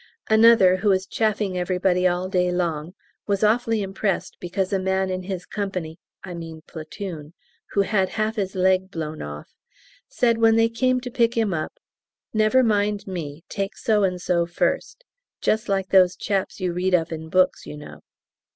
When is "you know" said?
17.67-18.01